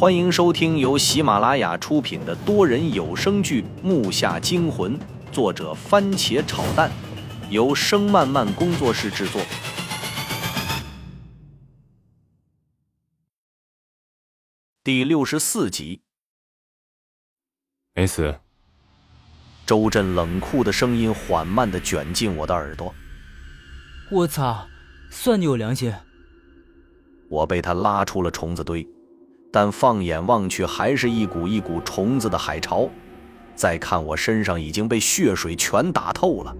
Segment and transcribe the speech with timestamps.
[0.00, 4.98] 欢迎收听由喜马拉雅出品的多人有声剧《木下惊魂》，
[5.30, 6.90] 作者番茄炒蛋，
[7.50, 9.42] 由声漫漫工作室制作。
[14.82, 16.00] 第六十四集，
[17.92, 18.40] 没死。
[19.66, 22.94] 周震冷酷的声音缓慢的卷进我的耳朵。
[24.10, 24.66] 我操，
[25.10, 25.92] 算你有良心。
[27.28, 28.88] 我被他拉出了虫子堆，
[29.50, 32.88] 但放眼望去，还是一股一股虫子的海潮。
[33.54, 36.56] 再看我身上已经被血水全打透了。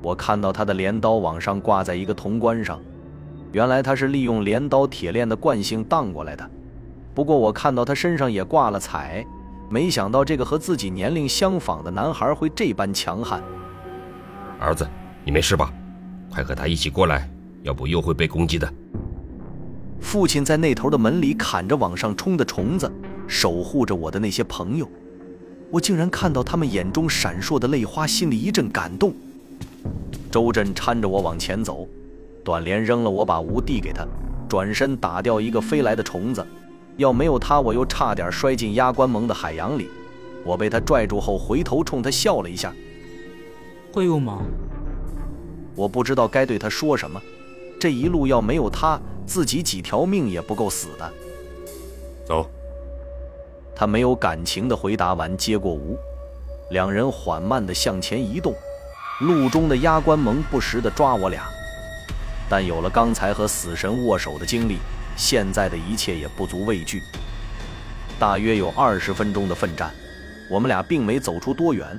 [0.00, 2.80] 我看到他的镰刀往上挂在一个铜棺上，
[3.52, 6.50] 原来他是利用镰刀铁链的惯性荡过来的。
[7.14, 9.24] 不过我看到他身上也挂了彩，
[9.68, 13.42] 没想到这个和自己年龄相仿的男孩会这般强悍。
[14.58, 14.88] 儿子，
[15.24, 15.72] 你没事吧？
[16.30, 17.28] 快和他一起过来，
[17.62, 18.72] 要不又会被攻击的。
[20.02, 22.90] 父亲在那头的门里砍着往上冲的虫子，
[23.26, 24.86] 守护着我的那些朋友。
[25.70, 29.14] 我竟然看到他们眼中闪烁的泪花，心里一阵感动。
[30.30, 31.88] 周震搀着我往前走，
[32.44, 34.06] 短莲扔了我把无递给他，
[34.48, 36.44] 转身打掉一个飞来的虫子。
[36.98, 39.88] 要没有他，我又差点摔进压关盟的海洋里。
[40.44, 42.74] 我被他拽住后，回头冲他笑了一下。
[43.92, 44.42] 会用吗？
[45.74, 47.18] 我不知道该对他说什么。
[47.80, 51.12] 这一路要没有他，自己几条命也不够死的。
[52.24, 52.48] 走。
[53.74, 55.98] 他没有感情的回答完，接过吴，
[56.70, 58.54] 两人缓慢的向前移动。
[59.20, 61.44] 路中的压关盟不时的抓我俩，
[62.48, 64.78] 但有了刚才和死神握手的经历，
[65.16, 67.00] 现在的一切也不足畏惧。
[68.18, 69.92] 大约有二十分钟的奋战，
[70.50, 71.98] 我们俩并没走出多远，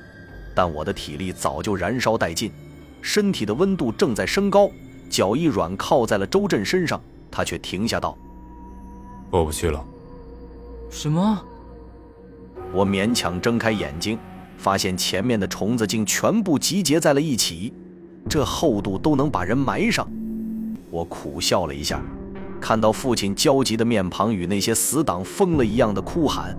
[0.54, 2.52] 但我的体力早就燃烧殆尽，
[3.02, 4.70] 身体的温度正在升高。
[5.10, 7.02] 脚一软，靠在了周震身上，
[7.36, 8.16] 他却停下道
[9.32, 9.84] ：“过不去了。”
[10.92, 11.42] 什么？
[12.72, 14.20] 我勉强睁开眼睛，
[14.56, 17.74] 发现前面的虫子竟全部集结在了一起，
[18.30, 20.08] 这厚度都能把人埋上。
[20.92, 22.00] 我苦笑了一下，
[22.62, 26.56] 看到父亲焦急的面庞与那些死党疯了一样的哭喊，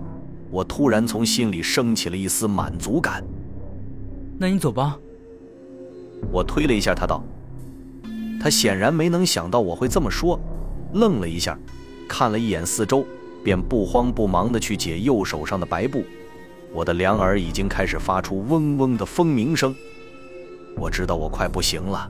[0.51, 3.23] 我突然从心里升起了一丝满足感。
[4.37, 4.99] 那你走吧。
[6.31, 7.23] 我推了一下他，道。
[8.41, 10.39] 他显然没能想到我会这么说，
[10.95, 11.57] 愣了一下，
[12.07, 13.05] 看了一眼四周，
[13.43, 16.03] 便不慌不忙地去解右手上的白布。
[16.71, 19.75] 我的两耳已经开始发出嗡嗡的蜂鸣声，
[20.77, 22.09] 我知道我快不行了。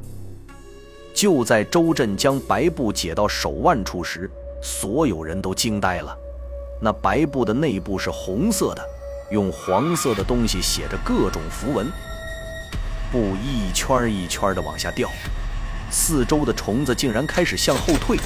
[1.16, 4.30] 就在周震将白布解到手腕处时，
[4.62, 6.16] 所有人都惊呆了。
[6.82, 8.86] 那白布的内部是红色的，
[9.32, 11.88] 用黄色的东西写着各种符文，
[13.12, 15.10] 布一圈一圈地往下掉。
[15.90, 18.18] 四周的虫子竟然开始向后退，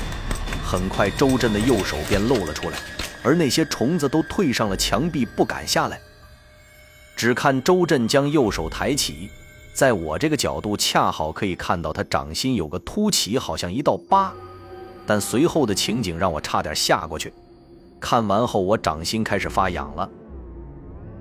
[0.69, 2.77] 很快周震的右手便露了出来，
[3.23, 5.99] 而那些虫子都退上了墙壁，不敢下来。
[7.15, 9.31] 只看周震将右手抬起，
[9.73, 14.31] 在我这个角度恰好可以看到他掌心有个凸起，好像一道疤。
[15.07, 17.33] 但随后的情景让我差点吓过去。
[17.99, 20.07] 看完后，我掌心开始发痒了。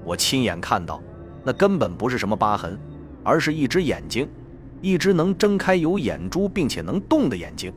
[0.04, 1.02] 我亲眼看到，
[1.42, 2.78] 那根本不是什么疤痕，
[3.24, 4.28] 而是一只眼睛。
[4.82, 7.72] 一只能睁开有眼珠并且能动的眼睛，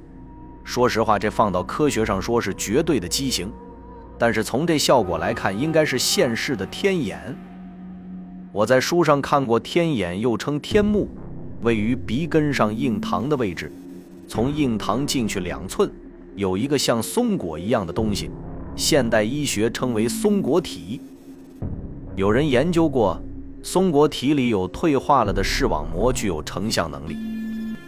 [0.63, 3.51] 说实话，这放到科学上说是绝对的畸形，
[4.17, 7.35] 但是从这效果来看，应该是现世的天眼。
[8.51, 11.07] 我在书上看过，天眼又称天目，
[11.61, 13.71] 位于鼻根上硬膛的位置，
[14.27, 15.91] 从硬膛进去两寸，
[16.35, 18.29] 有一个像松果一样的东西，
[18.75, 21.01] 现代医学称为松果体。
[22.15, 23.21] 有人研究过。
[23.63, 27.15] 松果体里有退化了的视网膜，具有成像能力。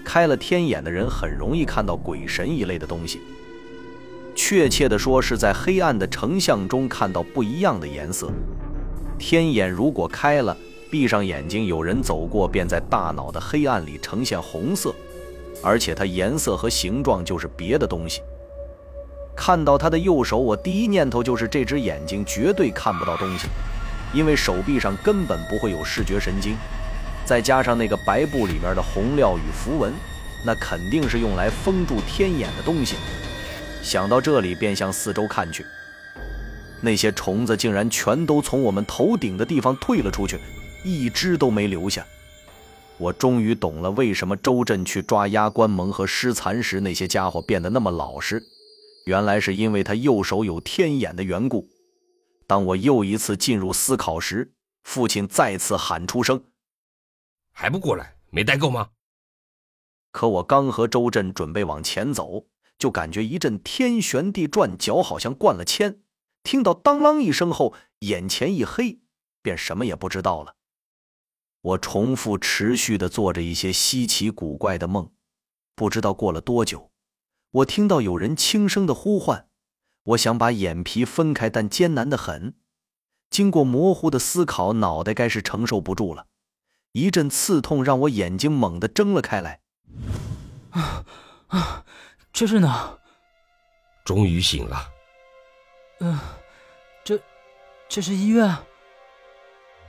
[0.04, 3.22] 开了天眼的人很容易看到鬼神一类的东西。
[4.36, 8.32] 确切的说，是在黑暗的成像中看到不一样的颜色。
[9.20, 10.58] 天眼如果开了，
[10.90, 14.94] 闭上眼睛，有人走过，便在大脑的黑暗里呈现红色，
[15.62, 18.22] 而且它颜色和形状就是别的东西。
[19.36, 23.48] 看到他的右手，我第一念头就是这只眼睛绝对看不到东西。
[24.14, 26.56] 因为手臂上根本不会有视觉神经，
[27.26, 29.94] 再加上那个白布里面的红料与符文，
[30.46, 32.96] 那肯定是用来封住天眼的东西。
[33.82, 35.66] 想到这里，便向四周看去，
[36.82, 40.38] 那些虫子竟然全都从我们头顶的地方退了出去，
[40.84, 42.06] 一只都没留下。
[42.98, 48.44] 我终于懂了为什么周震去抓压关蒙和尸残时，那些家伙变得那么老实，
[49.06, 51.68] 原来是因为他右手有天眼的缘故。
[52.46, 54.52] 当我又一次进入思考时，
[54.84, 56.44] 父亲再次喊出声
[57.54, 58.18] ：“还不过来？
[58.30, 58.90] 没带够吗？”
[60.12, 62.48] 可我刚和周震准备往前走，
[62.78, 66.02] 就感觉一阵天旋地转，脚好像灌了铅，
[66.44, 69.00] 听到当啷一声后，眼前一黑，
[69.42, 70.56] 便什么也不知道了。
[71.62, 75.12] 我重复持续的做着一些稀奇古怪的梦，
[75.76, 76.92] 不知道过了多久，
[77.52, 79.48] 我听到有人轻声的呼唤。
[80.04, 82.58] 我想把眼皮分开，但艰难的很。
[83.30, 86.28] 经过模糊的思考，脑袋该是承受不住了，
[86.94, 89.60] 一阵刺痛让我眼睛猛地睁了开来。
[90.70, 91.04] 啊
[91.48, 91.84] 啊，
[92.32, 92.96] 这是哪？
[94.06, 94.78] 终于醒了。
[96.02, 96.20] 嗯，
[97.04, 97.20] 这，
[97.90, 98.56] 这是医院。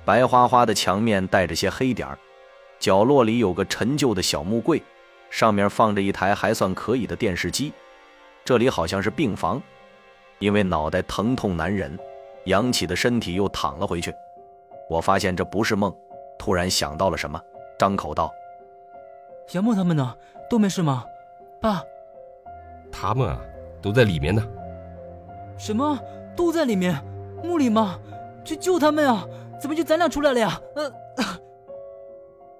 [0.06, 2.18] 白花花的墙面带着些黑点儿，
[2.78, 4.82] 角落里有个陈旧的小木柜，
[5.28, 7.70] 上面放着一台还算可以的电视机。
[8.46, 9.62] 这里好像是病房，
[10.38, 11.98] 因为脑袋疼痛难忍，
[12.46, 14.10] 扬起的身体又躺了回去。
[14.88, 15.94] 我发现这不是梦，
[16.38, 17.40] 突然想到了什么，
[17.78, 18.32] 张口道
[19.52, 20.14] ：“杨默他们呢？
[20.50, 21.04] 都没事吗？
[21.60, 21.82] 爸？
[22.92, 23.38] 他们啊，
[23.82, 24.42] 都在里面呢。
[25.56, 25.98] 什么？
[26.36, 27.02] 都在里面？
[27.42, 27.98] 墓里吗？
[28.44, 29.24] 去救他们啊！”
[29.56, 30.60] 怎么就咱俩出来了呀？
[30.74, 30.92] 呃，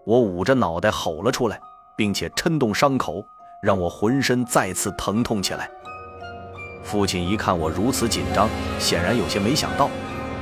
[0.04, 1.60] 我捂着脑袋吼了出来，
[1.96, 3.22] 并且抻动伤口，
[3.60, 5.68] 让我浑身再次疼痛起来。
[6.82, 8.48] 父亲一看我如此紧张，
[8.78, 9.90] 显然有些没想到，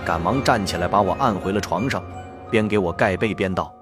[0.04, 2.04] 赶忙站起来把我按回了床上，
[2.52, 3.74] 边给我盖被边道：“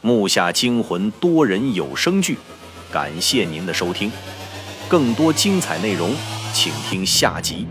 [0.00, 2.38] 木下惊魂多人有声剧，
[2.90, 4.10] 感谢您的收听，
[4.88, 6.14] 更多精彩内容，
[6.54, 7.66] 请听下集。”